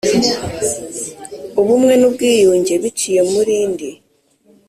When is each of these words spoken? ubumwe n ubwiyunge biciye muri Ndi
ubumwe 1.59 1.93
n 1.97 2.03
ubwiyunge 2.09 2.73
biciye 2.83 3.21
muri 3.31 3.55
Ndi 3.71 3.89